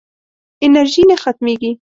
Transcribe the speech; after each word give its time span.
انرژي 0.65 1.03
نه 1.09 1.15
ختمېږي. 1.21 1.71